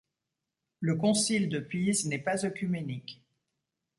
[0.79, 3.21] Le concile de Pise n'est pas œcuménique.